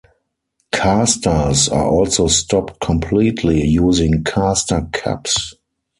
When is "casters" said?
0.71-1.69